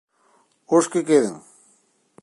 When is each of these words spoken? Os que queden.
Os 0.75 0.85
que 0.91 1.01
queden. 1.09 1.35